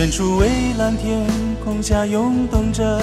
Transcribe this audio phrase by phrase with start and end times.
[0.00, 0.48] 远处蔚
[0.78, 1.26] 蓝天
[1.62, 3.02] 空下涌动着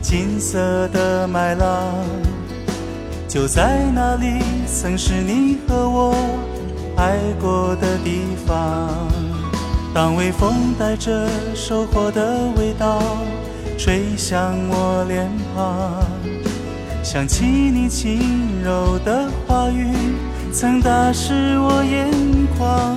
[0.00, 1.92] 金色的麦浪，
[3.28, 6.16] 就在那里，曾是你和我
[6.96, 8.88] 爱过的地方。
[9.92, 13.02] 当微风带着收获的味道
[13.76, 16.06] 吹向我脸庞，
[17.02, 19.92] 想起你轻柔的话语，
[20.50, 22.08] 曾打湿我眼
[22.56, 22.96] 眶。